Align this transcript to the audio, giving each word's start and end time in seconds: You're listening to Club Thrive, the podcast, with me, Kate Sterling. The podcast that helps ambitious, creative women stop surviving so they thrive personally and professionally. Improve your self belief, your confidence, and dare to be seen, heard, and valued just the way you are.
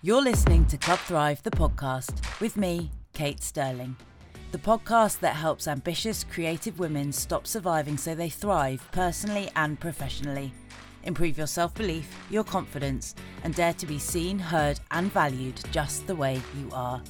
You're 0.00 0.22
listening 0.22 0.64
to 0.66 0.76
Club 0.76 1.00
Thrive, 1.00 1.42
the 1.42 1.50
podcast, 1.50 2.40
with 2.40 2.56
me, 2.56 2.92
Kate 3.14 3.42
Sterling. 3.42 3.96
The 4.52 4.58
podcast 4.58 5.18
that 5.18 5.34
helps 5.34 5.66
ambitious, 5.66 6.22
creative 6.22 6.78
women 6.78 7.10
stop 7.12 7.48
surviving 7.48 7.96
so 7.96 8.14
they 8.14 8.28
thrive 8.28 8.86
personally 8.92 9.50
and 9.56 9.80
professionally. 9.80 10.52
Improve 11.02 11.36
your 11.36 11.48
self 11.48 11.74
belief, 11.74 12.14
your 12.30 12.44
confidence, 12.44 13.16
and 13.42 13.56
dare 13.56 13.72
to 13.72 13.86
be 13.86 13.98
seen, 13.98 14.38
heard, 14.38 14.78
and 14.92 15.12
valued 15.12 15.60
just 15.72 16.06
the 16.06 16.14
way 16.14 16.40
you 16.56 16.70
are. 16.72 17.02